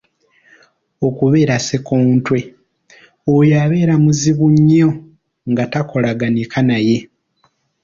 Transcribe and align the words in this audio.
Okubeera 1.07 1.55
Ssenkotwe; 1.59 2.39
oyo 3.35 3.53
abeera 3.63 3.95
muzibu 4.03 4.45
nnyo 4.55 4.89
nga 5.49 5.63
takolaganika 5.71 6.59
naye. 6.69 6.97